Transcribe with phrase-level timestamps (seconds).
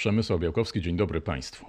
[0.00, 1.66] Przemysław Białkowski, dzień dobry Państwu.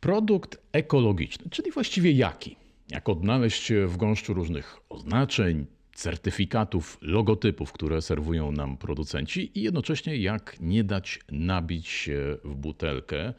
[0.00, 2.56] Produkt ekologiczny, czyli właściwie jaki?
[2.90, 10.56] Jak odnaleźć w gąszczu różnych oznaczeń, certyfikatów, logotypów, które serwują nam producenci i jednocześnie jak
[10.60, 13.34] nie dać nabić się w butelkę,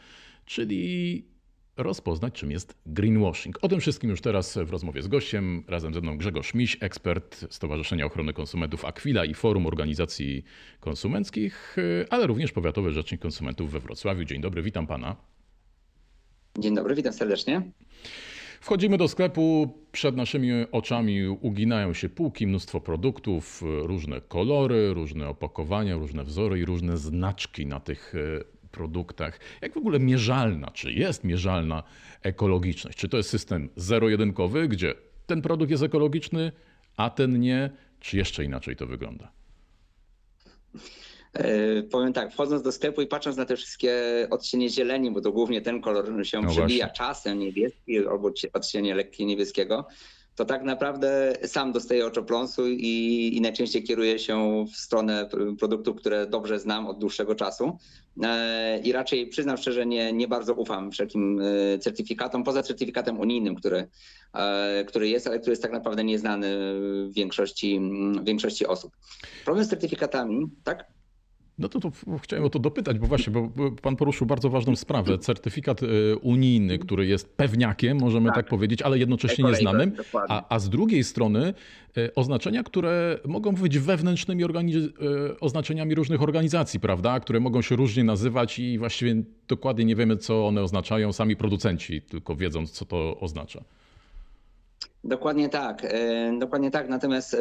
[0.45, 1.23] czyli
[1.83, 3.59] rozpoznać, czym jest greenwashing.
[3.61, 5.63] O tym wszystkim już teraz w rozmowie z gościem.
[5.67, 10.43] Razem ze mną Grzegorz Miś, ekspert Stowarzyszenia Ochrony Konsumentów Aquila i Forum Organizacji
[10.79, 11.75] Konsumenckich,
[12.09, 14.23] ale również powiatowy rzecznik konsumentów we Wrocławiu.
[14.23, 15.15] Dzień dobry, witam pana.
[16.59, 17.61] Dzień dobry, witam serdecznie.
[18.61, 25.95] Wchodzimy do sklepu, przed naszymi oczami uginają się półki, mnóstwo produktów, różne kolory, różne opakowania,
[25.95, 28.13] różne wzory i różne znaczki na tych
[28.71, 29.39] produktach.
[29.61, 31.83] Jak w ogóle mierzalna, czy jest mierzalna
[32.23, 32.97] ekologiczność?
[32.97, 34.93] Czy to jest system zero-jedynkowy, gdzie
[35.25, 36.51] ten produkt jest ekologiczny,
[36.97, 39.31] a ten nie, czy jeszcze inaczej to wygląda?
[41.33, 45.31] E, powiem tak, wchodząc do sklepu i patrząc na te wszystkie odcienie zieleni, bo to
[45.31, 46.97] głównie ten kolor się no przebija właśnie.
[46.97, 49.87] czasem niebieski albo odcienie lekkie niebieskiego,
[50.39, 56.27] to tak naprawdę sam dostaję oczopląsu i, i najczęściej kieruję się w stronę produktów, które
[56.27, 57.77] dobrze znam od dłuższego czasu.
[58.23, 63.55] E, I raczej przyznam szczerze, nie, nie bardzo ufam wszelkim e, certyfikatom, poza certyfikatem unijnym,
[63.55, 63.87] który,
[64.33, 66.57] e, który jest, ale który jest tak naprawdę nieznany
[67.09, 67.81] większości,
[68.23, 68.97] większości osób.
[69.45, 70.98] Problem z certyfikatami, tak?
[71.59, 75.17] No to, to chciałem o to dopytać, bo właśnie, bo pan poruszył bardzo ważną sprawę.
[75.17, 79.91] Certyfikat e, unijny, który jest pewniakiem, możemy tak, tak powiedzieć, ale jednocześnie nieznanym,
[80.29, 81.53] a, a z drugiej strony
[81.97, 84.47] e, oznaczenia, które mogą być wewnętrznymi e,
[85.39, 87.19] oznaczeniami różnych organizacji, prawda?
[87.19, 89.15] Które mogą się różnie nazywać i właściwie
[89.47, 91.13] dokładnie nie wiemy, co one oznaczają.
[91.13, 93.63] Sami producenci tylko wiedzą, co to oznacza.
[95.03, 95.93] Dokładnie tak.
[96.39, 96.89] Dokładnie tak.
[96.89, 97.37] Natomiast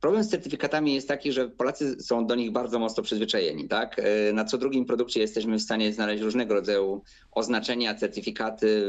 [0.00, 3.68] Problem z certyfikatami jest taki, że Polacy są do nich bardzo mocno przyzwyczajeni.
[3.68, 3.98] Tak?
[3.98, 8.84] E, na co drugim produkcie jesteśmy w stanie znaleźć różnego rodzaju oznaczenia, certyfikaty,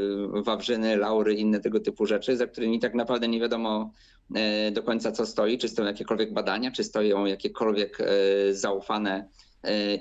[0.46, 3.92] wawrzyny, laury, inne tego typu rzeczy, za którymi tak naprawdę nie wiadomo
[4.36, 8.06] e, do końca co stoi, czy stoją jakiekolwiek badania, czy stoją jakiekolwiek e,
[8.53, 9.30] zaufane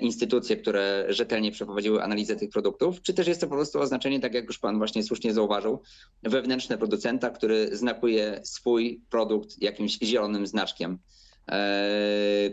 [0.01, 4.33] instytucje, które rzetelnie przeprowadziły analizę tych produktów, czy też jest to po prostu oznaczenie, tak
[4.33, 5.81] jak już Pan właśnie słusznie zauważył,
[6.23, 11.28] wewnętrzne producenta, który znakuje swój produkt jakimś zielonym znaczkiem, e,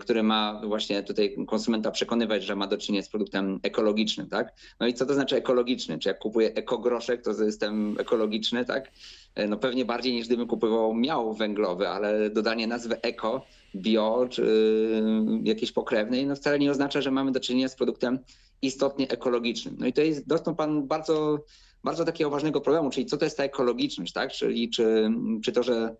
[0.00, 4.54] który ma właśnie tutaj konsumenta przekonywać, że ma do czynienia z produktem ekologicznym, tak?
[4.80, 5.98] No i co to znaczy ekologiczny?
[5.98, 8.90] Czy jak kupuję ekogroszek, to jestem ekologiczny, tak?
[9.34, 14.42] E, no pewnie bardziej niż gdybym kupował miał węglowy, ale dodanie nazwy eko bio czy
[14.42, 18.18] y, jakiejś pokrewnej, no wcale nie oznacza, że mamy do czynienia z produktem
[18.62, 19.76] istotnie ekologicznym.
[19.78, 21.44] No i jest, dotknął Pan bardzo,
[21.84, 24.32] bardzo takiego ważnego problemu, czyli co to jest ta ekologiczność, tak?
[24.32, 25.10] Czyli czy,
[25.44, 25.96] czy to, że e,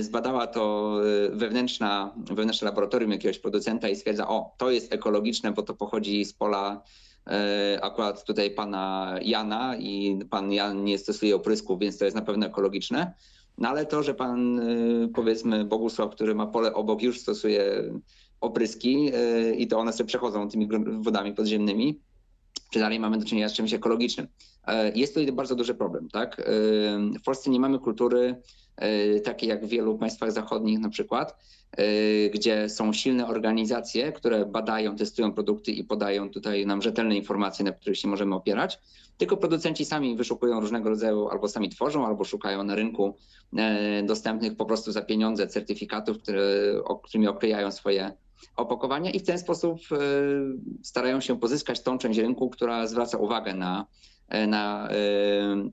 [0.00, 0.94] zbadała to
[1.26, 6.24] e, wewnętrzna, wewnętrzne laboratorium jakiegoś producenta i stwierdza, o, to jest ekologiczne, bo to pochodzi
[6.24, 6.82] z pola
[7.26, 12.22] e, akurat tutaj pana Jana i pan Jan nie stosuje oprysków, więc to jest na
[12.22, 13.12] pewno ekologiczne.
[13.58, 14.60] No ale to, że pan
[15.14, 17.92] powiedzmy Bogusław, który ma pole obok, już stosuje
[18.40, 19.10] opryski
[19.56, 20.68] i to one sobie przechodzą tymi
[21.00, 22.00] wodami podziemnymi,
[22.70, 24.26] czy dalej mamy do czynienia z czymś ekologicznym.
[24.68, 26.08] E, jest to bardzo duży problem.
[26.08, 26.40] Tak?
[26.40, 26.44] E,
[27.18, 28.42] w Polsce nie mamy kultury
[28.76, 31.36] e, takiej jak w wielu państwach zachodnich na przykład,
[32.34, 37.72] gdzie są silne organizacje, które badają, testują produkty i podają tutaj nam rzetelne informacje, na
[37.72, 38.78] których się możemy opierać.
[39.16, 43.16] Tylko producenci sami wyszukują różnego rodzaju, albo sami tworzą, albo szukają na rynku
[44.04, 46.42] dostępnych po prostu za pieniądze certyfikatów, które,
[47.02, 48.12] którymi oklejają swoje
[48.56, 49.80] opakowania i w ten sposób
[50.82, 53.86] starają się pozyskać tą część rynku, która zwraca uwagę na
[54.28, 54.94] E, na e,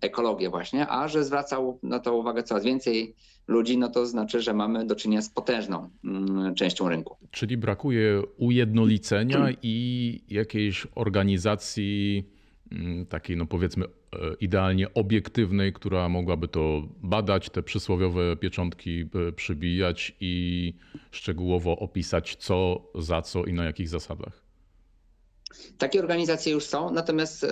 [0.02, 3.16] ekologię właśnie, a że zwracał na to uwagę coraz więcej
[3.48, 7.18] ludzi, no to znaczy, że mamy do czynienia z potężną mm, częścią rynku.
[7.32, 12.26] Czyli brakuje ujednolicenia i jakiejś organizacji
[13.10, 13.90] takiej, no powiedzmy, e,
[14.40, 20.74] idealnie obiektywnej, która mogłaby to badać, te przysłowiowe pieczątki przybijać i
[21.12, 24.46] szczegółowo opisać co, za co i na jakich zasadach.
[25.78, 27.48] Takie organizacje już są, natomiast e,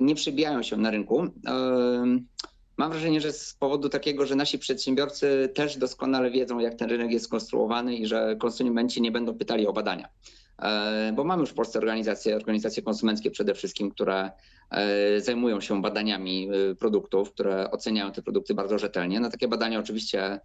[0.00, 1.26] nie przybijają się na rynku.
[2.78, 6.90] E, mam wrażenie, że z powodu takiego, że nasi przedsiębiorcy też doskonale wiedzą, jak ten
[6.90, 10.08] rynek jest skonstruowany i że konsumenci nie będą pytali o badania.
[10.58, 14.30] E, bo mamy już w Polsce organizacje, organizacje konsumenckie przede wszystkim, które
[15.18, 19.20] zajmują się badaniami produktów, które oceniają te produkty bardzo rzetelnie.
[19.20, 20.40] No takie badania oczywiście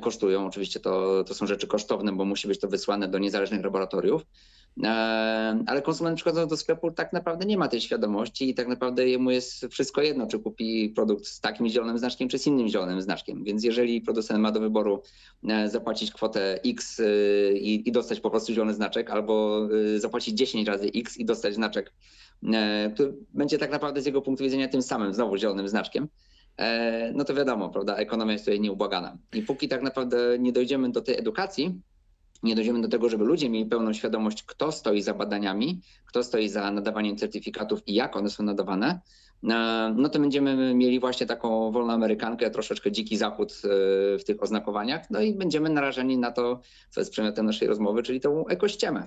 [0.00, 4.22] kosztują, oczywiście to, to są rzeczy kosztowne, bo musi być to wysłane do niezależnych laboratoriów.
[4.82, 4.88] E,
[5.66, 9.30] ale konsument przychodząc do sklepu tak naprawdę nie ma tej świadomości i tak naprawdę jemu
[9.30, 13.44] jest wszystko jedno, czy kupi produkt z takim zielonym znaczkiem, czy z innym zielonym znaczkiem.
[13.44, 15.02] Więc jeżeli producent ma do wyboru
[15.48, 17.04] e, zapłacić kwotę X e,
[17.52, 21.92] i, i dostać po prostu zielony znaczek, albo zapłacić 10 razy X i dostać znaczek
[22.94, 26.08] który będzie tak naprawdę z jego punktu widzenia tym samym, znowu zielonym znaczkiem,
[27.14, 29.18] no to wiadomo, prawda, ekonomia jest tutaj nieubłagana.
[29.32, 31.80] I póki tak naprawdę nie dojdziemy do tej edukacji,
[32.44, 36.48] nie dojdziemy do tego, żeby ludzie mieli pełną świadomość, kto stoi za badaniami, kto stoi
[36.48, 39.00] za nadawaniem certyfikatów i jak one są nadawane,
[39.44, 43.68] e, no to będziemy mieli właśnie taką wolną Amerykankę, troszeczkę dziki zachód e,
[44.18, 46.60] w tych oznakowaniach, no i będziemy narażeni na to,
[46.90, 49.04] co jest przedmiotem naszej rozmowy, czyli tą ekościemę.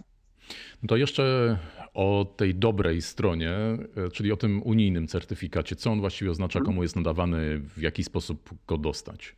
[0.87, 1.57] To jeszcze
[1.93, 3.77] o tej dobrej stronie, e,
[4.13, 5.75] czyli o tym unijnym certyfikacie.
[5.75, 9.35] Co on właściwie oznacza, komu jest nadawany, w jaki sposób go dostać?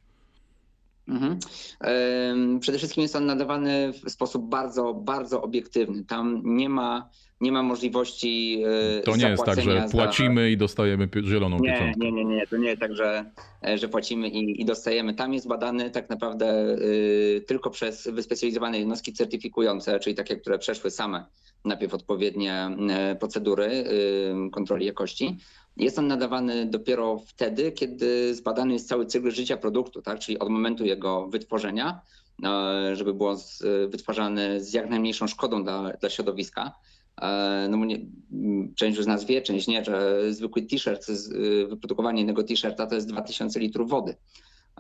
[1.10, 1.40] Mhm.
[2.60, 6.06] Przede wszystkim jest on nadawany w sposób bardzo, bardzo obiektywny.
[6.06, 7.10] Tam nie ma,
[7.42, 8.64] nie ma możliwości.
[9.00, 10.48] E, to nie jest tak, że płacimy za...
[10.48, 12.06] i dostajemy zieloną nie, pieczątkę.
[12.06, 12.48] Nie, nie, nie.
[12.48, 13.32] To nie jest tak, że,
[13.68, 15.14] e, że płacimy i, i dostajemy.
[15.14, 20.92] Tam jest badany tak naprawdę y, tylko przez wyspecjalizowane jednostki certyfikujące, czyli takie, które przeszły
[20.92, 21.26] same
[21.66, 22.70] najpierw odpowiednie
[23.20, 23.84] procedury
[24.52, 25.38] kontroli jakości.
[25.80, 30.20] Jest on nadawany dopiero wtedy, kiedy zbadany jest cały cykl życia produktu, tak?
[30.20, 32.02] czyli od momentu jego wytworzenia,
[32.44, 33.36] e, żeby było
[33.88, 36.72] wytwarzany z jak najmniejszą szkodą dla, dla środowiska.
[37.22, 38.00] E, no nie,
[38.76, 41.08] część z nas wie, część nie, że zwykły t-shirt,
[41.70, 44.16] wyprodukowanie jednego t-shirta to jest 2000 litrów wody.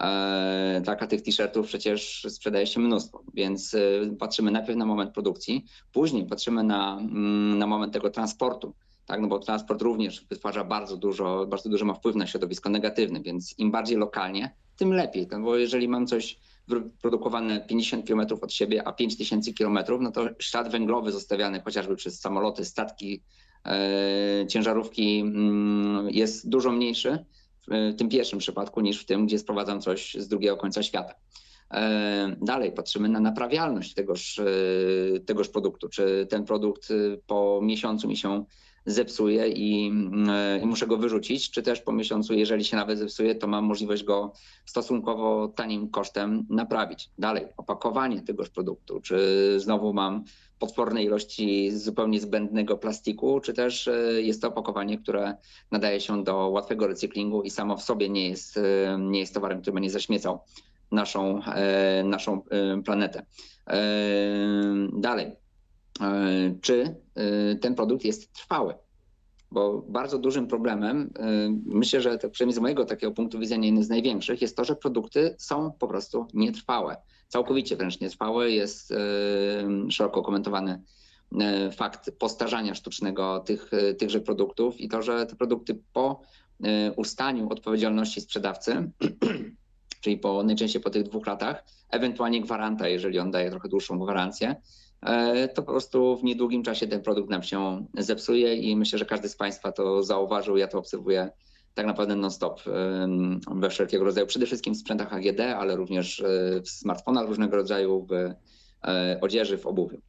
[0.01, 3.75] E, tak, a tych t-shirtów przecież sprzedaje się mnóstwo, więc
[4.19, 8.73] patrzymy najpierw na moment produkcji, później patrzymy na, mm, na moment tego transportu
[9.09, 13.21] tak, no bo transport również wytwarza bardzo dużo, bardzo dużo ma wpływ na środowisko negatywny,
[13.21, 16.39] więc im bardziej lokalnie, tym lepiej, no bo jeżeli mam coś
[17.01, 22.19] produkowane 50 km od siebie, a 5000 km, no to ślad węglowy zostawiany chociażby przez
[22.19, 23.23] samoloty, statki,
[23.65, 27.25] e, ciężarówki mm, jest dużo mniejszy
[27.67, 31.13] w tym pierwszym przypadku niż w tym, gdzie sprowadzam coś z drugiego końca świata.
[31.73, 35.89] E, dalej patrzymy na naprawialność tegoż, e, tegoż produktu.
[35.89, 36.93] Czy ten produkt
[37.27, 38.45] po miesiącu mi się
[38.91, 39.87] zepsuje i,
[40.61, 44.03] i, muszę go wyrzucić, czy też po miesiącu, jeżeli się nawet zepsuje, to mam możliwość
[44.03, 44.33] go
[44.65, 47.09] stosunkowo tanim kosztem naprawić.
[47.17, 50.23] Dalej, opakowanie tegoż produktu, czy znowu mam
[50.59, 55.35] potworne ilości zupełnie zbędnego plastiku, czy też e, jest to opakowanie, które
[55.71, 59.61] nadaje się do łatwego recyklingu i samo w sobie nie jest, e, nie jest towarem,
[59.61, 60.39] który będzie zaśmiecał
[60.91, 62.41] naszą, e, naszą
[62.83, 63.25] planetę.
[64.93, 65.48] Dalej, E,
[66.61, 68.73] czy e, ten produkt jest trwały.
[69.51, 71.25] Bo bardzo dużym problemem, e,
[71.65, 74.75] myślę, że to przynajmniej z mojego takiego punktu widzenia jeden z największych, jest to, że
[74.75, 76.97] produkty są po prostu nietrwałe.
[77.27, 78.93] Całkowicie wręcz nietrwałe jest
[79.89, 80.81] szeroko komentowany
[81.71, 86.21] fakt postarzania sztucznego tych, tychże produktów i to, że te produkty po
[86.95, 88.91] ustaniu odpowiedzialności sprzedawcy,
[90.01, 94.55] czyli po, najczęściej po tych dwóch latach, ewentualnie gwaranta, jeżeli on daje trochę dłuższą gwarancję,
[94.55, 94.88] E,
[95.53, 99.29] to po prostu w niedługim czasie ten produkt nam się zepsuje i myślę, że każdy
[99.29, 100.57] z Państwa to zauważył.
[100.57, 101.29] Ja to obserwuję
[101.73, 102.61] tak naprawdę non-stop
[103.55, 108.05] we wszelkiego rodzaju, przede wszystkim w sprzętach AGD, ale również e, w smartfonach różnego rodzaju,
[108.05, 110.01] w e, odzieży, w obuwiu.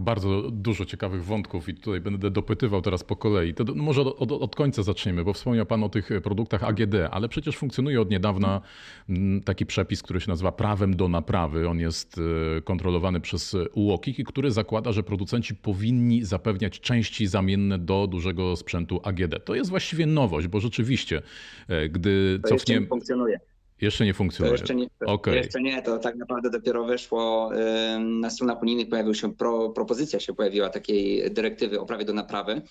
[0.00, 3.54] Bardzo dużo ciekawych wątków i tutaj będę dopytywał teraz po kolei.
[3.54, 7.56] To może od, od, końca zaczniemy, bo wspomniał Pan o tych produktach AGD, ale przecież
[7.56, 8.60] funkcjonuje od niedawna
[9.08, 11.68] mm, taki przepis, który się nazywa prawem do naprawy.
[11.68, 12.20] On jest
[12.58, 19.00] e, kontrolowany przez UOKiK, który zakłada, że producenci powinni zapewniać części zamienne do dużego sprzętu
[19.04, 19.44] AGD.
[19.44, 21.22] To jest właściwie nowość, bo rzeczywiście,
[21.68, 22.86] e, gdy to cofniemy...
[22.86, 23.40] funkcjonuje.
[23.80, 24.58] Jeszcze nie funkcjonuje.
[24.58, 25.36] To jeszcze nie, to okay.
[25.36, 27.50] jeszcze nie, to tak naprawdę dopiero weszło
[27.98, 32.62] na stronach unijnych pojawił się pro, propozycja się pojawiła takiej dyrektywy o prawie do naprawy.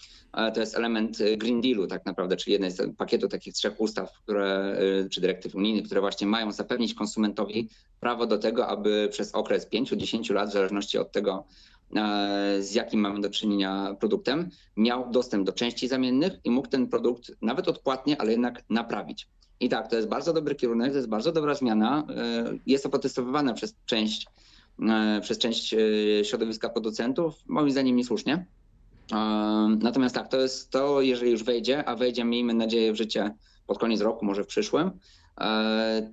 [0.53, 4.11] To jest element y, Green Dealu tak naprawdę, czyli jednej z pakietu takich trzech ustaw,
[4.23, 7.69] które, y, czy dyrektyw unijnych, które właśnie mają zapewnić konsumentowi
[7.99, 11.45] prawo do tego, aby przez okres 5-10 lat, w zależności od tego,
[12.59, 17.31] z jakim mamy do czynienia produktem, miał dostęp do części zamiennych i mógł ten produkt
[17.41, 19.27] nawet odpłatnie, ale jednak naprawić.
[19.59, 22.07] I tak, to jest bardzo dobry kierunek, to jest bardzo dobra zmiana.
[22.09, 24.27] E, jest to protestowywane przez część,
[24.89, 25.77] e, przez część e,
[26.25, 28.45] środowiska producentów, moim zdaniem niesłusznie.
[29.79, 33.35] Natomiast tak, to jest to, jeżeli już wejdzie, a wejdzie, miejmy nadzieję, w życie
[33.67, 34.91] pod koniec roku, może w przyszłym,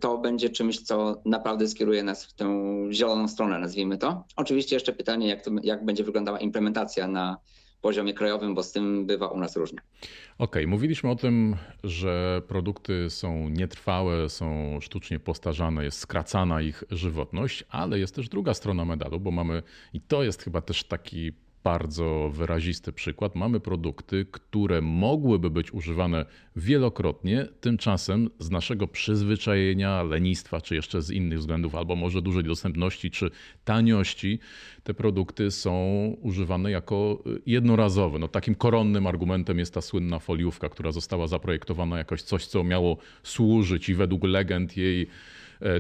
[0.00, 4.24] to będzie czymś, co naprawdę skieruje nas w tę zieloną stronę, nazwijmy to.
[4.36, 7.36] Oczywiście jeszcze pytanie, jak, to, jak będzie wyglądała implementacja na
[7.82, 9.78] poziomie krajowym, bo z tym bywa u nas różnie.
[9.78, 10.06] Okej,
[10.38, 17.64] okay, mówiliśmy o tym, że produkty są nietrwałe, są sztucznie postarzane, jest skracana ich żywotność,
[17.68, 19.62] ale jest też druga strona medalu, bo mamy,
[19.92, 21.32] i to jest chyba też taki
[21.64, 23.34] bardzo wyrazisty przykład.
[23.34, 26.26] Mamy produkty, które mogłyby być używane
[26.56, 33.10] wielokrotnie, tymczasem z naszego przyzwyczajenia, lenistwa, czy jeszcze z innych względów, albo może dużej dostępności,
[33.10, 33.30] czy
[33.64, 34.38] taniości,
[34.82, 35.72] te produkty są
[36.20, 38.18] używane jako jednorazowe.
[38.18, 42.96] No, takim koronnym argumentem jest ta słynna foliówka, która została zaprojektowana jakoś coś, co miało
[43.22, 45.06] służyć i według legend jej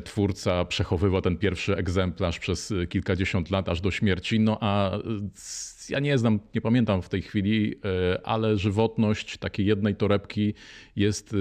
[0.04, 4.40] twórca przechowywał ten pierwszy egzemplarz przez e, kilkadziesiąt lat aż do śmierci.
[4.40, 4.98] No a
[5.88, 10.54] ja nie znam, nie pamiętam w tej chwili, e, ale żywotność takiej jednej torebki
[10.96, 11.36] jest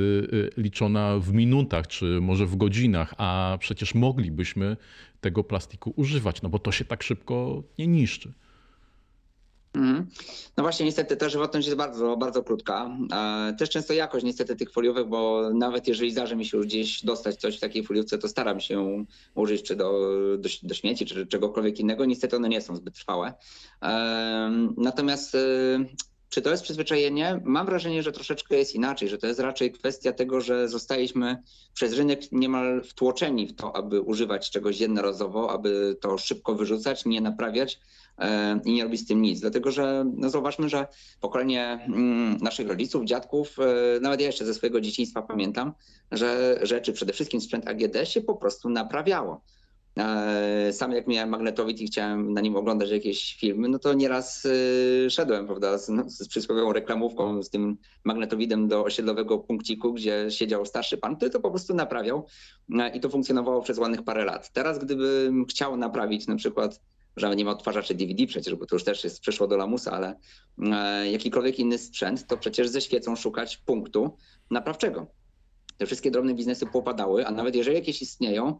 [0.57, 4.77] liczona w minutach czy może w godzinach, a przecież moglibyśmy
[5.21, 8.33] tego plastiku używać, no bo to się tak szybko nie niszczy.
[9.73, 10.07] Mhm.
[10.57, 12.97] No właśnie, niestety ta żywotność jest bardzo, bardzo krótka.
[13.57, 17.35] Też często jakość niestety tych foliówek, bo nawet jeżeli zdarzy mi się już gdzieś dostać
[17.35, 19.91] coś w takiej foliówce, to staram się użyć czy do,
[20.37, 22.05] do, do śmieci, czy czegokolwiek innego.
[22.05, 23.33] Niestety one nie są zbyt trwałe.
[24.77, 25.37] Natomiast
[26.31, 27.41] czy to jest przyzwyczajenie?
[27.43, 31.37] Mam wrażenie, że troszeczkę jest inaczej, że to jest raczej kwestia tego, że zostaliśmy
[31.73, 37.21] przez rynek niemal wtłoczeni w to, aby używać czegoś jednorazowo, aby to szybko wyrzucać, nie
[37.21, 37.79] naprawiać
[38.17, 39.39] e, i nie robić z tym nic.
[39.39, 40.87] Dlatego, że no zauważmy, że
[41.21, 45.73] pokolenie mm, naszych rodziców, dziadków, e, nawet ja jeszcze ze swojego dzieciństwa pamiętam,
[46.11, 49.41] że rzeczy, przede wszystkim sprzęt AGD się po prostu naprawiało.
[49.97, 54.45] E, sam jak miałem magnetowid i chciałem na nim oglądać jakieś filmy, no to nieraz
[55.05, 60.25] e, szedłem, prawda, z, no, z przysłowiową reklamówką, z tym magnetowidem do osiedlowego punkciku, gdzie
[60.29, 62.25] siedział starszy pan, który to po prostu naprawiał
[62.79, 64.51] e, i to funkcjonowało przez ładnych parę lat.
[64.51, 66.81] Teraz gdybym chciał naprawić na przykład
[67.15, 70.15] że nie ma odtwarzaczy DVD przecież, bo to już też jest przyszło do lamusa, ale
[71.11, 74.17] jakikolwiek inny sprzęt, to przecież ze świecą szukać punktu
[74.51, 75.07] naprawczego.
[75.77, 78.59] Te wszystkie drobne biznesy popadały, a nawet jeżeli jakieś istnieją,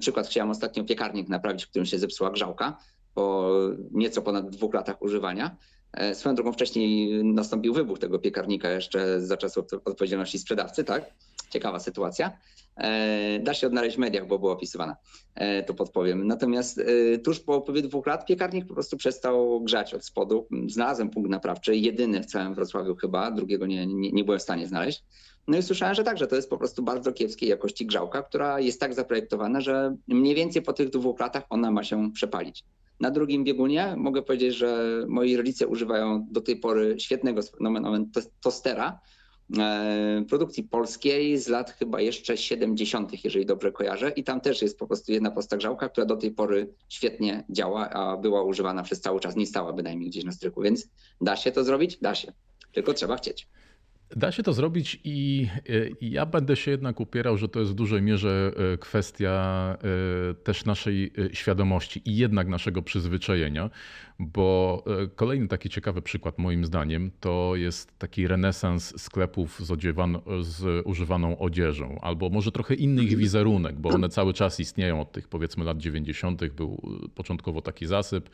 [0.00, 2.78] przykład chciałem ostatnio piekarnik naprawić, w którym się zepsuła grzałka
[3.14, 3.50] po
[3.90, 5.56] nieco ponad dwóch latach używania.
[5.92, 11.14] E, swoją drogą wcześniej nastąpił wybuch tego piekarnika jeszcze za czasów odpowiedzialności sprzedawcy, tak?
[11.50, 12.38] Ciekawa sytuacja.
[12.76, 14.96] E, da się odnaleźć w mediach, bo była opisywana,
[15.66, 16.26] to podpowiem.
[16.26, 16.80] Natomiast
[17.24, 20.48] tuż po upływie dwóch lat piekarnik po prostu przestał grzać od spodu.
[20.66, 24.66] Znalazłem punkt naprawczy, jedyny w całym Wrocławiu chyba, drugiego nie, nie, nie byłem w stanie
[24.66, 25.04] znaleźć.
[25.48, 28.60] No i słyszałem, że tak, że to jest po prostu bardzo kiepskiej jakości grzałka, która
[28.60, 32.64] jest tak zaprojektowana, że mniej więcej po tych dwóch latach ona ma się przepalić.
[33.00, 37.40] Na drugim biegunie mogę powiedzieć, że moi rodzice używają do tej pory świetnego
[38.40, 39.00] tostera,
[39.58, 44.10] e, produkcji polskiej z lat chyba jeszcze 70., jeżeli dobrze kojarzę.
[44.10, 47.90] I tam też jest po prostu jedna prosta grzałka, która do tej pory świetnie działa,
[47.90, 50.62] a była używana przez cały czas, nie stała bynajmniej gdzieś na stryku.
[50.62, 50.88] Więc
[51.20, 51.96] da się to zrobić?
[51.96, 52.32] Da się.
[52.72, 53.48] Tylko trzeba chcieć.
[54.16, 55.48] Da się to zrobić i,
[56.00, 59.76] ja będę się jednak upierał, że to jest w dużej mierze e, kwestia
[60.30, 63.70] e, też naszej e, świadomości i jednak naszego przyzwyczajenia,
[64.18, 64.84] bo
[65.16, 71.38] kolejny taki ciekawy przykład moim zdaniem to jest taki renesans sklepów z, odziewan- z używaną
[71.38, 75.64] odzieżą, albo może trochę inny ich wizerunek, bo one cały czas istnieją od tych powiedzmy
[75.64, 76.48] lat 90.
[76.48, 76.82] Był
[77.14, 78.30] początkowo taki zasyp,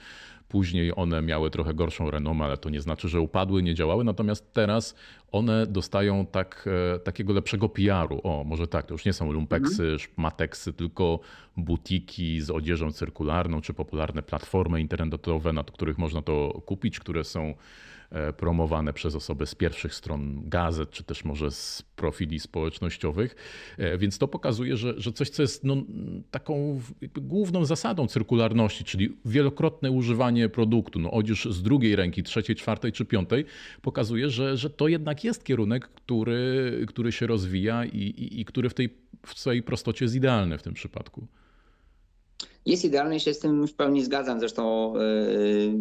[0.48, 4.04] Później one miały trochę gorszą renomę, ale to nie znaczy, że upadły, nie działały.
[4.04, 4.94] Natomiast teraz
[5.32, 8.20] one dostają tak, e, takiego lepszego PR-u.
[8.22, 10.10] O, może tak, to już nie są lumpeksy, mhm.
[10.16, 11.20] mateksy, tylko
[11.56, 17.54] butiki z odzieżą cyrkularną, czy popularne platformy internetowe, na których można to kupić, które są
[18.14, 23.36] E, promowane przez osoby z pierwszych stron gazet, czy też może z profili społecznościowych.
[23.78, 25.76] E, więc to pokazuje, że, że coś, co jest no,
[26.30, 26.80] taką
[27.16, 33.04] główną zasadą cyrkularności, czyli wielokrotne używanie produktu, no odzież z drugiej ręki, trzeciej, czwartej czy
[33.04, 33.44] piątej,
[33.82, 38.68] pokazuje, że, że to jednak jest kierunek, który, który się rozwija i, i, i który
[38.68, 38.94] w tej
[39.26, 41.26] w swojej prostocie jest idealny w tym przypadku.
[42.66, 44.40] Jest idealny, się z tym w pełni zgadzam.
[44.40, 45.74] Zresztą yy,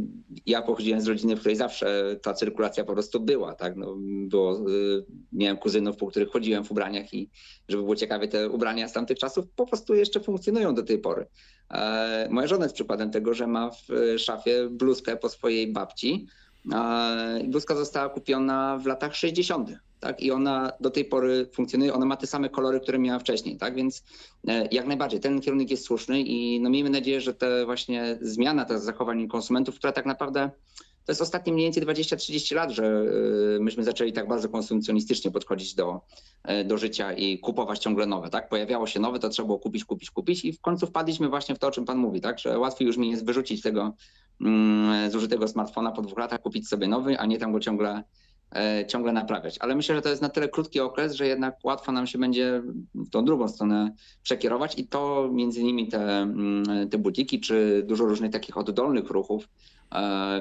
[0.45, 3.55] ja pochodziłem z rodziny, w której zawsze ta cyrkulacja po prostu była.
[3.55, 3.75] Tak?
[3.75, 3.95] No,
[4.27, 7.29] było, yy, miałem kuzynów, po których chodziłem w ubraniach i
[7.69, 11.25] żeby było ciekawie, te ubrania z tamtych czasów po prostu jeszcze funkcjonują do tej pory.
[11.71, 11.77] Yy,
[12.29, 16.27] moja żona jest przykładem tego, że ma w szafie bluzkę po swojej babci.
[17.48, 19.70] Bluzka została kupiona w latach 60
[20.03, 20.22] tak?
[20.22, 23.75] I ona do tej pory funkcjonuje, ona ma te same kolory, które miała wcześniej, tak?
[23.75, 24.03] Więc
[24.48, 28.65] e, jak najbardziej ten kierunek jest słuszny i no miejmy nadzieję, że te właśnie zmiana
[28.65, 30.51] tych zachowań konsumentów, która tak naprawdę
[31.05, 35.75] to jest ostatnie mniej więcej 20-30 lat, że e, myśmy zaczęli tak bardzo konsumpcjonistycznie podchodzić
[35.75, 36.01] do,
[36.43, 38.50] e, do życia i kupować ciągle nowe, tak?
[38.50, 41.60] Pojawiało się nowe, to trzeba było kupić, kupić, kupić i w końcu wpadliśmy właśnie w
[41.60, 42.39] to, o czym pan mówi, tak?
[42.39, 43.93] Że łatwiej już mi jest wyrzucić tego
[44.41, 48.03] mm, zużytego smartfona po dwóch latach, kupić sobie nowy, a nie tam go ciągle
[48.55, 49.57] e, ciągle naprawiać.
[49.60, 52.62] Ale myślę, że to jest na tyle krótki okres, że jednak łatwo nam się będzie
[52.95, 53.91] w tą drugą stronę
[54.24, 59.48] przekierować i to między innymi te, mm, te butiki, czy dużo różnych takich oddolnych ruchów,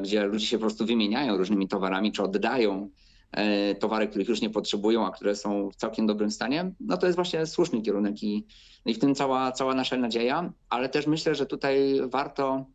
[0.02, 2.90] gdzie ludzie się po prostu wymieniają różnymi towarami, czy oddają
[3.32, 7.06] E, towary, których już nie potrzebują, a które są w całkiem dobrym stanie, no to
[7.06, 8.47] jest właśnie słuszny kierunek i,
[8.87, 12.66] no i w tym cała, cała nasza nadzieja, ale też myślę, że tutaj warto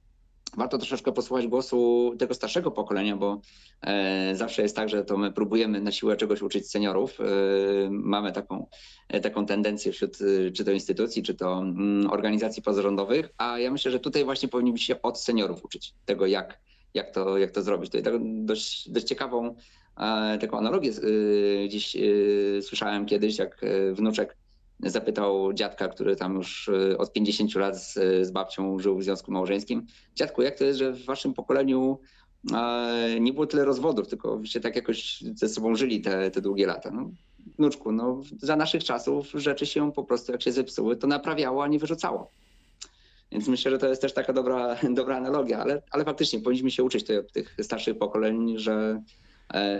[0.58, 3.42] warto troszeczkę posłuchać głosu tego starszego pokolenia, bo
[3.82, 7.20] e, zawsze jest tak, że to my próbujemy na siłę czegoś uczyć seniorów.
[7.20, 7.24] E,
[7.90, 8.68] mamy taką,
[9.22, 10.18] taką tendencję wśród
[10.54, 14.80] czy to instytucji, czy to mm, organizacji pozarządowych, a ja myślę, że tutaj właśnie powinniśmy
[14.80, 16.60] się od seniorów uczyć tego, jak,
[16.94, 17.92] jak, to, jak to zrobić.
[17.92, 19.56] Tutaj dość, dość ciekawą
[20.40, 20.92] Taką analogię
[21.66, 21.98] gdzieś
[22.62, 23.62] słyszałem kiedyś, jak
[23.94, 24.38] wnuczek
[24.80, 27.94] zapytał dziadka, który tam już od 50 lat z,
[28.28, 29.86] z babcią żył w związku małżeńskim.
[30.16, 32.00] Dziadku, jak to jest, że w waszym pokoleniu
[33.20, 36.92] nie było tyle rozwodów, tylko wyście tak jakoś ze sobą żyli te, te długie lata.
[36.92, 37.12] No,
[37.58, 41.68] wnuczku, no, za naszych czasów rzeczy się po prostu, jak się zepsuły, to naprawiało, a
[41.68, 42.32] nie wyrzucało.
[43.32, 46.84] Więc myślę, że to jest też taka dobra, dobra analogia, ale, ale faktycznie powinniśmy się
[46.84, 49.02] uczyć od tych starszych pokoleń, że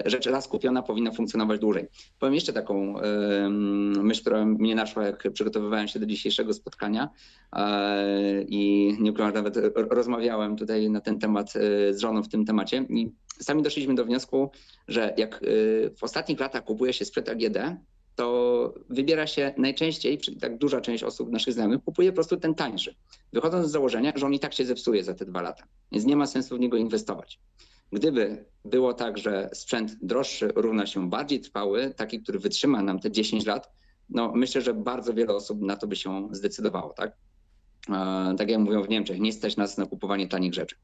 [0.06, 1.88] rzecz raz kupiona powinna funkcjonować dłużej.
[2.20, 2.96] Powiem jeszcze taką
[4.04, 7.10] myśl, która mnie naszła, jak przygotowywałem się do dzisiejszego spotkania
[7.54, 12.46] e, i nie ukrywam, nawet rozmawiałem tutaj na ten temat e, z żoną w tym
[12.46, 14.52] temacie i sami doszliśmy do wniosku,
[14.88, 15.42] że jak
[15.98, 17.58] w ostatnich latach kupuje się sprzęt AGD,
[18.18, 22.56] to wybiera się najczęściej, czyli tak duża część osób naszych znajomych kupuje po prostu ten
[22.56, 22.96] tańszy,
[23.34, 26.16] wychodząc z założenia, że on i tak się zepsuje za te dwa lata, więc nie
[26.16, 27.40] ma sensu w niego inwestować.
[27.92, 33.12] Gdyby było tak, że sprzęt droższy równa się bardziej trwały, taki, który wytrzyma nam te
[33.12, 33.72] 10 lat,
[34.10, 37.12] no myślę, że bardzo wiele osób na to by się zdecydowało, tak?
[38.38, 40.76] Tak jak mówią w Niemczech, nie stać nas na kupowanie tanich rzeczy.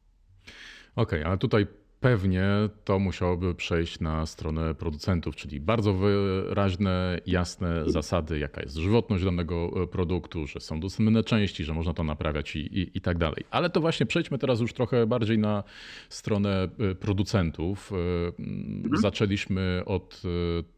[0.95, 1.67] Okej, okay, ale tutaj
[2.03, 2.45] pewnie
[2.83, 9.83] to musiałoby przejść na stronę producentów, czyli bardzo wyraźne, jasne zasady, jaka jest żywotność danego
[9.83, 13.43] e, produktu, że są dostępne części, że można to naprawiać i, i, i tak dalej.
[13.51, 15.63] Ale to właśnie przejdźmy teraz już trochę bardziej na
[16.09, 17.91] stronę e, producentów.
[17.91, 17.95] E,
[18.39, 19.01] mhm.
[19.01, 20.21] Zaczęliśmy od,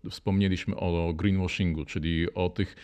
[0.09, 2.75] wspomnieliśmy o greenwashingu, czyli o tych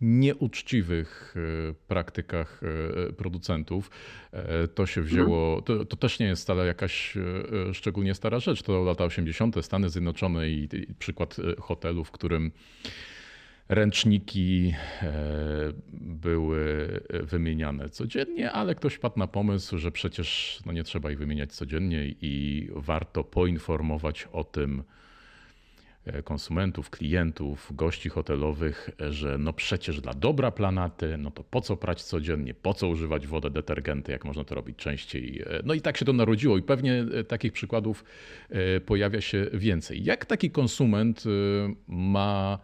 [0.00, 2.60] nieuczciwych e, praktykach
[3.08, 3.90] e, producentów.
[4.32, 7.14] E, to się wzięło, to, to, też nie jest wcale jakaś
[7.72, 8.62] szczególnie stara rzecz.
[8.62, 9.64] To lata 80.
[9.64, 12.52] Stany Zjednoczone i, i przykład hotelu, w którym
[13.68, 14.74] ręczniki
[15.92, 21.52] były wymieniane codziennie, ale ktoś padł na pomysł, że przecież no nie trzeba ich wymieniać
[21.52, 24.82] codziennie i warto poinformować o tym,
[26.24, 32.02] konsumentów, klientów, gości hotelowych, że no przecież dla dobra planety, no to po co prać
[32.02, 35.42] codziennie, po co używać wody, detergenty, jak można to robić częściej.
[35.46, 38.04] E, no i tak się to narodziło i pewnie e, takich przykładów
[38.86, 40.04] pojawia się więcej.
[40.04, 41.24] Jak taki konsument
[41.88, 42.58] ma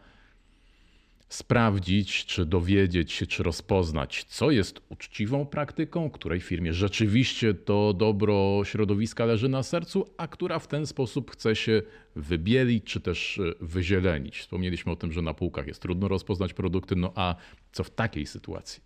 [1.29, 8.61] sprawdzić, czy dowiedzieć się, czy rozpoznać, co jest uczciwą praktyką, której firmie rzeczywiście to dobro
[8.65, 11.83] środowiska leży na sercu, a która w ten sposób chce się
[12.17, 14.39] wybielić, czy też e, wyzielenić.
[14.39, 17.35] Wspomnieliśmy o tym, że na półkach jest trudno rozpoznać produkty, no a
[17.73, 18.83] co w takiej sytuacji?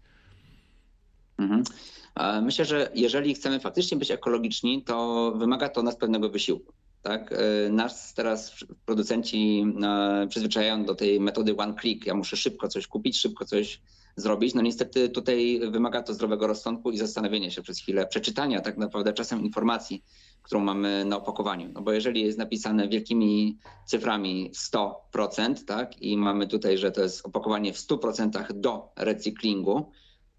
[1.39, 1.63] Mhm.
[2.43, 6.73] Myślę, że jeżeli chcemy faktycznie być ekologiczni, to wymaga to nas pewnego wysiłku.
[7.03, 7.33] Tak?
[7.33, 12.07] E, nas teraz producenci e, przyzwyczajają do tej metody one click.
[12.07, 13.81] Ja muszę szybko coś kupić, szybko coś
[14.17, 14.55] zrobić.
[14.55, 19.13] No niestety tutaj wymaga to zdrowego rozsądku i zastanowienia się przez chwilę, przeczytania tak naprawdę
[19.13, 20.05] czasem informacji,
[20.43, 21.71] którą mamy na opakowaniu.
[21.73, 27.27] No bo jeżeli jest napisane wielkimi cyframi 100%, tak, i mamy tutaj, że to jest
[27.27, 29.93] opakowanie w 100% do recyklingu,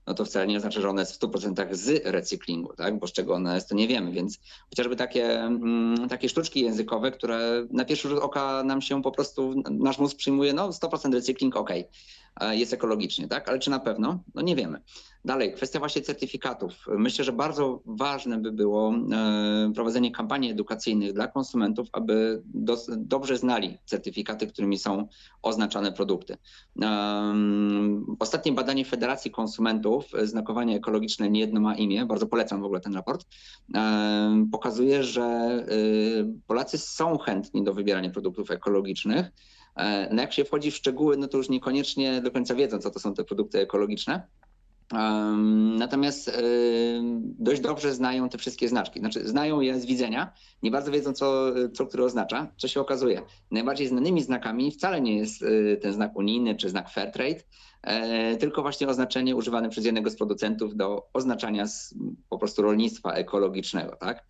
[0.10, 3.00] no to wcale nie oznacza, że ona jest w 100% z recyklingu, tak?
[3.00, 4.12] bo z czego ona jest, to nie wiemy.
[4.12, 9.12] Więc chociażby takie, mm, takie sztuczki językowe, które na pierwszy rzut oka nam się po
[9.12, 11.70] prostu, nasz mózg przyjmuje, no 100% recykling, ok,
[12.52, 13.50] jest ekologicznie, tak?
[13.50, 14.24] Ale czy na pewno?
[14.36, 14.82] No nie wiemy.
[15.26, 16.74] Dalej, kwestia właśnie certyfikatów.
[16.88, 23.38] Myślę, że bardzo ważne by było e, prowadzenie kampanii edukacyjnych dla konsumentów, aby do, dobrze
[23.38, 25.08] znali certyfikaty, którymi są
[25.42, 26.38] oznaczane produkty.
[28.20, 33.26] Ostatnie badanie Federacji Konsumentów, znakowanie ekologiczne niejedno ma imię, bardzo polecam w ogóle ten raport,
[34.52, 35.66] pokazuje, że e,
[36.48, 39.32] Polacy są chętni do wybierania produktów ekologicznych.
[39.76, 42.92] E, no jak się wchodzi w szczegóły, no to już niekoniecznie do końca wiedzą, co
[42.92, 44.28] to są te produkty ekologiczne.
[45.78, 46.32] Natomiast
[47.40, 49.00] dość dobrze znają te wszystkie znaczki.
[49.00, 52.52] Znaczy, znają je z widzenia, nie bardzo wiedzą, co, co który oznacza.
[52.58, 53.22] Co się okazuje?
[53.52, 57.44] Najbardziej znanymi znakami wcale nie jest y, ten znak unijny czy znak Fairtrade,
[57.82, 61.66] e, tylko właśnie oznaczenie używane przez jednego z producentów do oznaczania
[62.30, 64.26] po prostu rolnictwa ekologicznego, tak?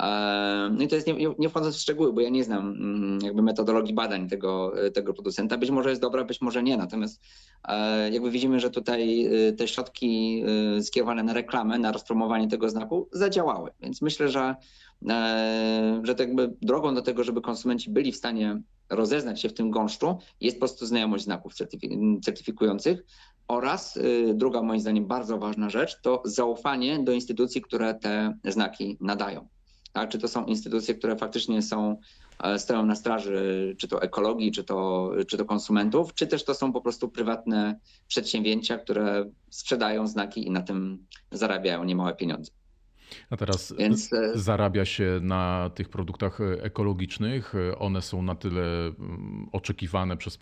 [0.00, 3.18] E, no i to jest nie, nie wchodząc w szczegóły, bo ja nie znam mm,
[3.22, 5.58] jakby metodologii badań tego, tego producenta.
[5.58, 6.76] Być może jest dobra, być może nie.
[6.76, 7.22] Natomiast
[7.64, 10.44] e, jakby widzimy, że tutaj te środki
[10.82, 13.70] skierowane na reklamę, na rozpromowanie tego znaku zadziałały.
[13.80, 14.54] Więc myślę, że,
[16.02, 19.70] że to jakby drogą do tego, żeby konsumenci byli w stanie rozeznać się w tym
[19.70, 21.54] gąszczu, jest po prostu znajomość znaków
[22.22, 23.04] certyfikujących
[23.48, 23.98] oraz
[24.34, 29.48] druga moim zdaniem bardzo ważna rzecz to zaufanie do instytucji, które te znaki nadają
[29.94, 30.08] tak?
[30.10, 31.96] czy to są instytucje, które faktycznie są,
[32.42, 36.54] e, stoją na straży czy to ekologii, czy to, czy to konsumentów, czy też to
[36.54, 42.52] są po prostu prywatne przedsięwzięcia, które sprzedają znaki i na tym zarabiają niemałe pieniądze.
[43.30, 44.12] A teraz Więc...
[44.12, 47.54] E, zarabia się na tych produktach ekologicznych.
[47.78, 50.38] One są na tyle mm, oczekiwane przez,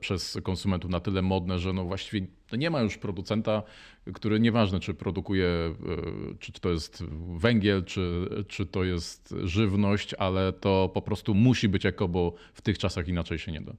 [0.00, 3.62] przez konsumentów, na tyle modne, że no właściwie nie ma już producenta,
[4.14, 5.74] który nieważne czy produkuje,
[6.38, 7.04] czy to jest
[7.36, 12.62] węgiel, czy, czy to jest żywność, ale to po prostu musi być eko, bo w
[12.62, 13.72] tych czasach inaczej się nie da.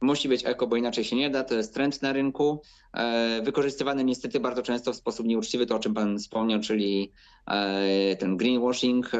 [0.00, 1.44] Musi być eko, bo inaczej się nie da.
[1.44, 2.62] To jest trend na rynku.
[2.92, 7.12] E, wykorzystywany niestety bardzo często w sposób nieuczciwy, to o czym Pan wspomniał, czyli
[7.46, 9.18] e, ten greenwashing, e,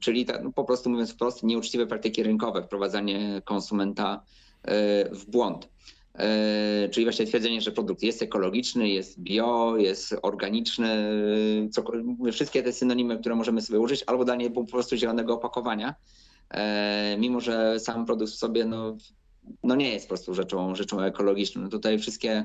[0.00, 4.22] czyli no, po prostu mówiąc wprost, nieuczciwe praktyki rynkowe, wprowadzanie konsumenta
[5.12, 5.68] w błąd.
[6.90, 10.88] Czyli właśnie twierdzenie, że produkt jest ekologiczny, jest bio, jest organiczny,
[11.72, 11.84] co,
[12.32, 15.94] wszystkie te synonimy, które możemy sobie użyć, albo danie po prostu zielonego opakowania,
[17.18, 18.96] mimo że sam produkt w sobie no,
[19.62, 21.62] no nie jest po prostu rzeczą, rzeczą ekologiczną.
[21.62, 22.44] No tutaj wszystkie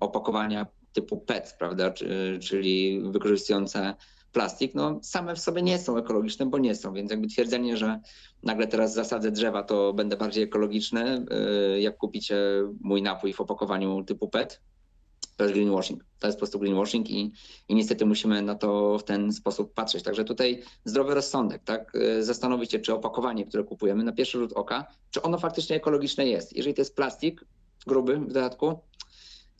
[0.00, 1.92] opakowania typu PET, prawda,
[2.40, 3.94] czyli wykorzystujące
[4.32, 8.00] plastik, no same w sobie nie są ekologiczne, bo nie są, więc jakby twierdzenie, że
[8.42, 11.26] nagle teraz zasadzę drzewa, to będę bardziej ekologiczny,
[11.76, 12.36] y, jak kupicie
[12.80, 14.60] mój napój w opakowaniu typu PET,
[15.40, 16.04] to jest greenwashing.
[16.18, 17.32] To jest po prostu greenwashing i,
[17.68, 20.04] i niestety musimy na to w ten sposób patrzeć.
[20.04, 21.94] Także tutaj zdrowy rozsądek, tak?
[21.94, 26.26] Y, zastanowić się, czy opakowanie, które kupujemy na pierwszy rzut oka, czy ono faktycznie ekologiczne
[26.26, 26.56] jest.
[26.56, 27.44] Jeżeli to jest plastik
[27.86, 28.80] gruby w dodatku,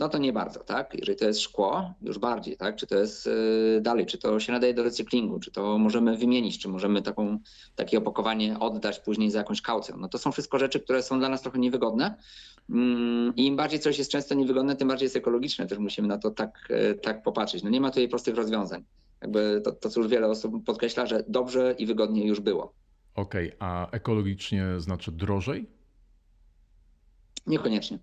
[0.00, 0.94] no to nie bardzo, tak?
[0.94, 2.76] Jeżeli to jest szkło, już bardziej, tak?
[2.76, 6.58] Czy to jest yy, dalej, czy to się nadaje do recyklingu, czy to możemy wymienić,
[6.58, 7.38] czy możemy taką,
[7.76, 9.94] takie opakowanie oddać później za jakąś kaucję.
[9.98, 12.14] No to są wszystko rzeczy, które są dla nas trochę niewygodne.
[12.70, 15.66] Mm, I im bardziej coś jest często niewygodne, tym bardziej jest ekologiczne.
[15.66, 17.62] Też musimy na to tak, e, tak popatrzeć.
[17.62, 18.84] No nie ma tutaj prostych rozwiązań.
[19.22, 22.72] Jakby to, to, co już wiele osób podkreśla, że dobrze i wygodnie już było.
[23.14, 25.66] Okej, okay, a ekologicznie znaczy drożej?
[27.46, 27.98] Niekoniecznie.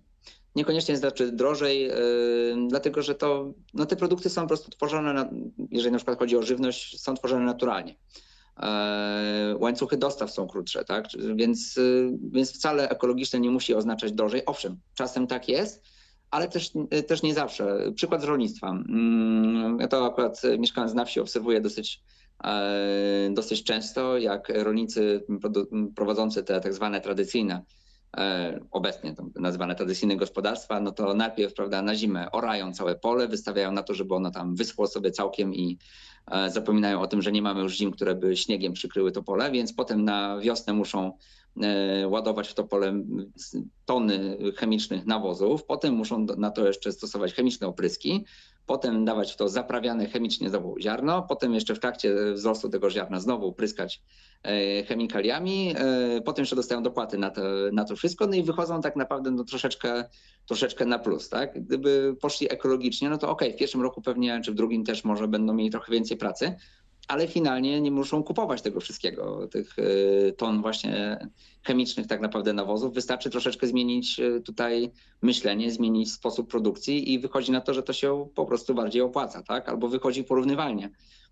[0.56, 5.30] Niekoniecznie znaczy drożej, yy, dlatego że to, no te produkty są po prostu tworzone, na,
[5.70, 7.96] jeżeli na przykład chodzi o żywność, są tworzone naturalnie.
[8.62, 11.06] E, łańcuchy dostaw są krótsze, tak?
[11.34, 14.42] Więc, y, więc wcale ekologiczne nie musi oznaczać drożej.
[14.46, 15.82] Owszem, czasem tak jest,
[16.30, 16.70] ale też,
[17.06, 17.92] też nie zawsze.
[17.94, 18.70] Przykład z rolnictwa.
[18.70, 22.02] Mm, ja to akurat mieszkając na wsi obserwuję dosyć,
[22.44, 25.26] e, dosyć często, jak rolnicy
[25.96, 27.62] prowadzący te tak zwane tradycyjne
[28.70, 33.82] obecnie nazywane tradycyjne gospodarstwa, no to najpierw prawda, na zimę orają całe pole, wystawiają na
[33.82, 35.78] to, żeby ono tam wyschło sobie całkiem i
[36.30, 39.50] E, zapominają o tym, że nie mamy już zim, które by śniegiem przykryły to pole,
[39.50, 41.12] więc potem na wiosnę muszą
[41.62, 42.92] e, ładować w to pole
[43.84, 48.24] tony chemicznych nawozów, potem muszą na to jeszcze stosować chemiczne opryski,
[48.68, 53.20] potem dawać w to zaprawiane chemicznie znowu ziarno, potem jeszcze w trakcie wzrostu tego ziarna
[53.20, 54.02] znowu pryskać
[54.42, 55.74] e, chemikaliami,
[56.24, 59.44] potem jeszcze dostają dopłaty na to, na to wszystko, no i wychodzą tak naprawdę no,
[59.44, 60.04] troszeczkę,
[60.46, 61.28] troszeczkę na plus.
[61.28, 61.62] Tak?
[61.62, 65.28] Gdyby poszli ekologicznie, no to okay, w pierwszym roku pewnie, czy w drugim też może
[65.28, 66.54] będą mieli trochę więcej pracy,
[67.08, 71.18] ale finalnie nie muszą kupować tego wszystkiego, tych y, ton właśnie
[71.62, 72.94] chemicznych tak naprawdę nawozów.
[72.94, 74.90] Wystarczy troszeczkę zmienić y, tutaj
[75.22, 79.42] myślenie, zmienić sposób produkcji i wychodzi na to, że to się po prostu bardziej opłaca,
[79.42, 79.68] tak?
[79.68, 80.90] Albo wychodzi porównywalnie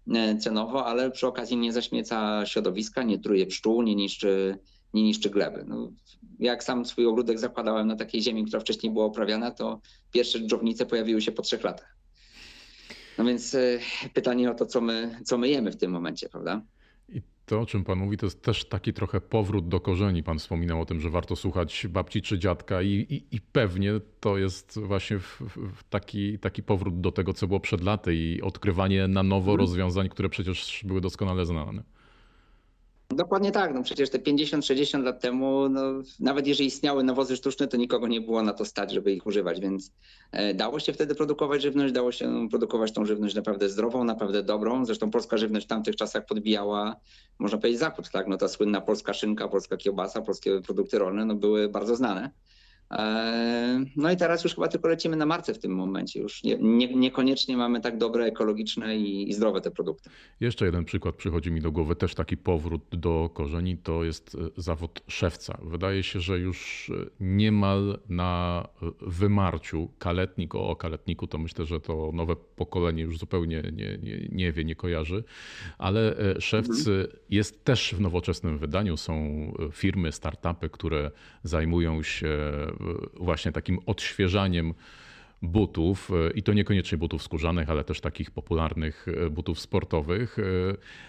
[0.08, 4.58] y, cenowo, ale przy okazji nie zaśmieca środowiska, nie truje pszczół, nie niszczy,
[4.94, 5.64] nie niszczy gleby.
[5.66, 5.92] No,
[6.38, 9.80] jak sam swój ogródek zakładałem na takiej ziemi, która wcześniej była uprawiana, to
[10.12, 11.95] pierwsze dżownice pojawiły się po trzech latach.
[13.18, 13.78] No więc e,
[14.14, 16.62] pytanie o to, co my, co my jemy w tym momencie, prawda?
[17.08, 20.22] I to, o czym Pan mówi, to jest też taki trochę powrót do korzeni.
[20.22, 24.38] Pan wspominał o tym, że warto słuchać babci czy dziadka, i, i, i pewnie to
[24.38, 29.08] jest właśnie w, w taki, taki powrót do tego, co było przed laty i odkrywanie
[29.08, 29.60] na nowo hmm.
[29.60, 31.82] rozwiązań, które przecież były doskonale znane.
[33.10, 33.74] Dokładnie tak.
[33.74, 35.80] No przecież te 50-60 lat temu, no,
[36.20, 39.60] nawet jeżeli istniały nawozy sztuczne, to nikogo nie było na to stać, żeby ich używać,
[39.60, 39.92] więc
[40.32, 44.84] e, dało się wtedy produkować żywność, dało się produkować tą żywność naprawdę zdrową, naprawdę dobrą.
[44.84, 46.96] Zresztą polska żywność w tamtych czasach podbijała,
[47.38, 48.28] można powiedzieć, zachód, tak?
[48.28, 52.30] No ta słynna polska szynka, polska kiełbasa, polskie produkty rolne, no były bardzo znane.
[52.90, 56.20] E, no i teraz już chyba tylko lecimy na marce w tym momencie.
[56.20, 60.10] Już nie, nie, niekoniecznie mamy tak dobre, ekologiczne i, i, zdrowe te produkty.
[60.40, 64.62] Jeszcze jeden przykład przychodzi mi do głowy, też taki powrót do korzeni, to jest e,
[64.62, 65.58] zawód szewca.
[65.62, 68.68] Wydaje się, że już e, niemal na
[69.00, 74.52] wymarciu kaletnik, o kaletniku to myślę, że to nowe pokolenie już zupełnie nie, nie, nie
[74.52, 75.24] wie, nie kojarzy,
[75.78, 77.06] ale szewc mhm.
[77.30, 78.96] jest też w nowoczesnym wydaniu.
[78.96, 79.16] Są
[79.72, 81.10] firmy, startupy, które
[81.42, 82.28] zajmują się
[83.14, 84.74] właśnie takim odświeżaniem
[85.42, 90.38] butów i to niekoniecznie butów skórzanych, ale też takich popularnych e, butów sportowych.
[90.38, 90.42] E,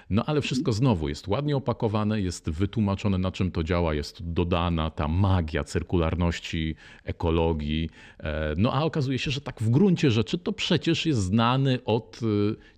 [0.09, 4.89] no ale wszystko znowu jest ładnie opakowane, jest wytłumaczone na czym to działa, jest dodana
[4.89, 7.89] ta magia cyrkularności, ekologii.
[8.19, 12.19] E, no a okazuje się, że tak w gruncie rzeczy to przecież jest znany od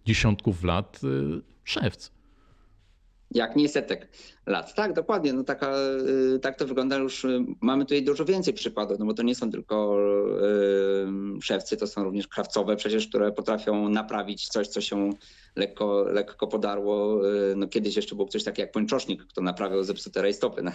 [0.06, 1.02] dziesiątków lat
[1.64, 2.12] szewc.
[3.32, 4.08] Jak nie setek
[4.50, 4.74] lat.
[4.74, 5.34] Tak, dokładnie.
[5.34, 5.76] No taka,
[6.36, 7.26] y, tak to wygląda już.
[7.26, 9.98] Y, mamy tutaj dużo więcej przykładów, no bo to nie są tylko
[10.42, 15.10] yy, szewcy, to są również krawcowe przecież, które potrafią naprawić coś, co się
[15.56, 17.22] lekko, lekko podarło.
[17.56, 20.62] No kiedyś jeszcze był coś takiego jak pończosznik, kto naprawiał zepsute rajstopy.
[20.64, 20.72] No,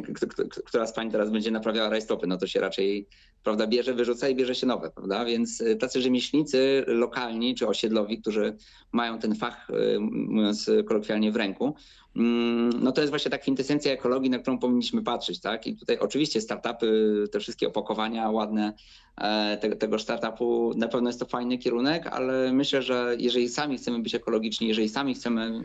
[0.66, 2.26] która z pań teraz będzie naprawiała rajstopy?
[2.26, 3.08] No to się raczej
[3.46, 5.24] prawda, bierze, wyrzuca i bierze się nowe, prawda?
[5.24, 8.56] Więc y, tacy rzemieślnicy lokalni czy osiedlowi, którzy
[8.92, 9.68] mają ten fach,
[10.00, 11.74] mówiąc kolokwialnie, w ręku,
[12.16, 15.66] mm, no to jest właśnie ta kwintesencja ekologii, na którą powinniśmy patrzeć, tak?
[15.66, 18.72] I tutaj oczywiście startupy, te wszystkie opakowania ładne
[19.16, 23.98] e, tego, startupu, na pewno jest to fajny kierunek, ale myślę, że jeżeli sami chcemy
[23.98, 25.64] być ekologiczni, jeżeli sami chcemy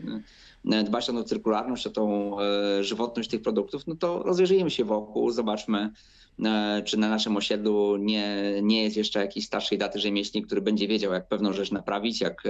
[0.72, 4.84] e, dbać o tą cyrkularność, o tą e, żywotność tych produktów, no to rozejrzyjmy się
[4.84, 5.90] wokół, zobaczmy,
[6.84, 11.12] czy na naszym osiedlu nie, nie jest jeszcze jakiś starszej daty rzemieślnik, który będzie wiedział,
[11.12, 12.42] jak pewną rzecz naprawić, jak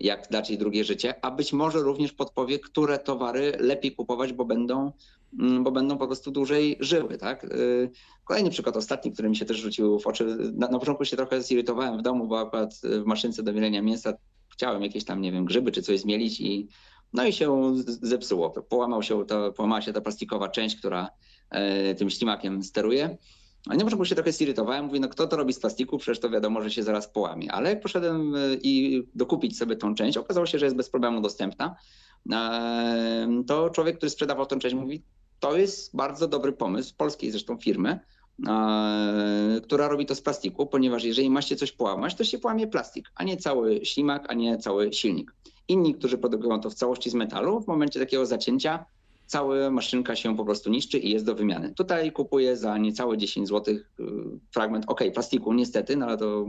[0.00, 4.44] jak dać jej drugie życie, a być może również podpowie, które towary lepiej kupować, bo
[4.44, 4.92] będą,
[5.40, 7.18] mm, bo będą po prostu dłużej żyły.
[7.18, 7.44] Tak?
[7.44, 7.90] Y,
[8.24, 10.36] kolejny przykład, ostatni, który mi się też rzucił w oczy.
[10.54, 14.12] Na, na początku się trochę zirytowałem w domu, bo akurat w maszynce do mielenia mięsa
[14.48, 16.68] chciałem jakieś tam, nie wiem, grzyby czy coś zmielić i
[17.16, 18.50] no i się zepsuło.
[18.50, 21.10] Połamał się to, połamała się ta plastikowa część, która
[21.50, 23.16] e, tym ślimakiem steruje.
[23.68, 26.30] A nie początku się trochę zirytowałem, mówię, no kto to robi z plastiku, przecież to
[26.30, 27.52] wiadomo, że się zaraz połamie.
[27.52, 31.20] Ale jak poszedłem e, i dokupić sobie tą część, okazało się, że jest bez problemu
[31.20, 31.76] dostępna,
[32.32, 35.02] e, to człowiek, który sprzedawał tą część mówi,
[35.40, 38.00] to jest bardzo dobry pomysł, polskiej zresztą firmy,
[39.62, 43.24] która robi to z plastiku, ponieważ jeżeli macie coś połamać, to się połamie plastik, a
[43.24, 45.32] nie cały ślimak, a nie cały silnik.
[45.68, 48.84] Inni, którzy produkują to w całości z metalu, w momencie takiego zacięcia
[49.26, 51.74] cała maszynka się po prostu niszczy i jest do wymiany.
[51.74, 53.82] Tutaj kupuję za niecałe 10 zł y,
[54.50, 56.46] fragment, ok, plastiku niestety, no ale to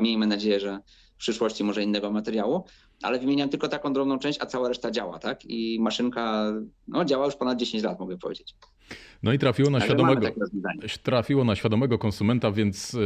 [0.00, 0.80] miejmy nadzieję, że
[1.14, 2.64] w przyszłości może innego materiału,
[3.02, 5.44] ale wymieniam tylko taką drobną część, a cała reszta działa, tak?
[5.44, 6.52] I maszynka
[6.88, 8.54] no, działa już ponad 10 lat, mogę powiedzieć.
[9.22, 10.26] No i trafiło na, świadomego,
[11.02, 13.00] trafiło na świadomego konsumenta, więc yy,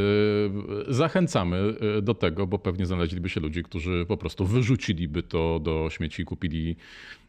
[0.89, 5.89] zachęcamy y, do tego, bo pewnie znaleźliby się ludzie, którzy po prostu wyrzuciliby to do
[5.91, 6.77] śmieci i kupili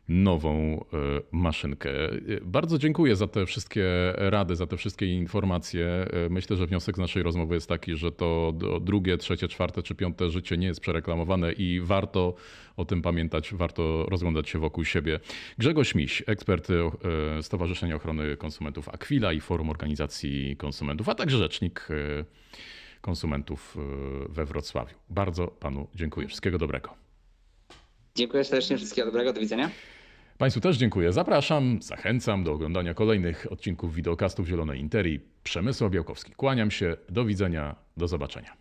[0.09, 0.97] nową e,
[1.31, 1.89] maszynkę.
[2.41, 5.85] Bardzo dziękuję za te wszystkie rady, za te wszystkie informacje.
[5.85, 9.95] E, myślę, że wniosek z naszej rozmowy jest taki, że to drugie, trzecie, czwarte czy
[9.95, 12.33] piąte życie nie jest przereklamowane i warto
[12.77, 15.19] o tym pamiętać, warto rozglądać się wokół siebie.
[15.57, 18.37] Grzegorz Miś, ekspert e, Stowarzyszenia Ochrony
[18.73, 21.87] Konsumentów Aquila i Forum Organizacji Konsumentów, a także rzecznik
[23.01, 23.77] konsumentów
[24.29, 24.95] we Wrocławiu.
[25.09, 26.27] Bardzo panu dziękuję.
[26.27, 26.93] Wszystkiego dobrego.
[28.15, 29.69] Dziękuję serdecznie, wszystkiego dobrego, do widzenia.
[30.37, 31.13] Państwu też dziękuję.
[31.13, 35.19] Zapraszam, zachęcam do oglądania kolejnych odcinków wideokastów Zielonej Interii.
[35.43, 36.31] Przemysław Białkowski.
[36.31, 38.53] Kłaniam się, do widzenia, do zobaczenia.